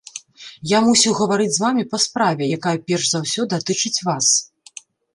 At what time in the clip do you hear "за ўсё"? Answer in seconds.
3.15-3.41